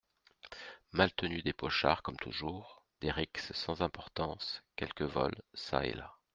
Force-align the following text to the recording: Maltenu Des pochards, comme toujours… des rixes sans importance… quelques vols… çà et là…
Maltenu 0.93 1.43
Des 1.43 1.53
pochards, 1.53 2.01
comme 2.01 2.15
toujours… 2.17 2.81
des 3.01 3.11
rixes 3.11 3.51
sans 3.53 3.83
importance… 3.83 4.63
quelques 4.75 5.03
vols… 5.03 5.39
çà 5.53 5.85
et 5.85 5.93
là… 5.93 6.15